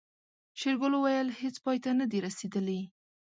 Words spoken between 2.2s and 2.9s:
رسېدلي.